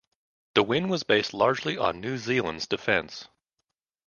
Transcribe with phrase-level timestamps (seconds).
[0.55, 3.27] The win was based largely on New Zealand’s defence.